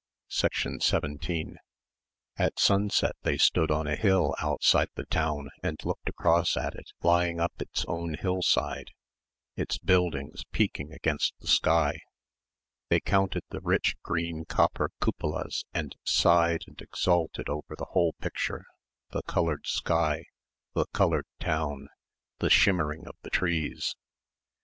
17 0.29 1.57
At 2.35 2.57
sunset 2.59 3.15
they 3.21 3.37
stood 3.37 3.69
on 3.69 3.85
a 3.85 3.95
hill 3.95 4.33
outside 4.39 4.87
the 4.95 5.05
town 5.05 5.51
and 5.61 5.77
looked 5.85 6.09
across 6.09 6.57
at 6.57 6.73
it 6.73 6.89
lying 7.03 7.39
up 7.39 7.51
its 7.61 7.85
own 7.87 8.15
hillside, 8.15 8.89
its 9.55 9.77
buildings 9.77 10.43
peaking 10.51 10.91
against 10.91 11.35
the 11.39 11.45
sky. 11.47 11.99
They 12.89 12.99
counted 12.99 13.43
the 13.49 13.61
rich 13.61 13.95
green 14.01 14.43
copper 14.45 14.89
cupolas 14.99 15.65
and 15.71 15.95
sighed 16.03 16.63
and 16.65 16.81
exulted 16.81 17.47
over 17.47 17.75
the 17.77 17.89
whole 17.91 18.13
picture, 18.13 18.65
the 19.11 19.21
coloured 19.21 19.67
sky, 19.67 20.25
the 20.73 20.87
coloured 20.93 21.27
town, 21.39 21.89
the 22.39 22.49
shimmering 22.49 23.05
of 23.07 23.17
the 23.21 23.29
trees. 23.29 23.95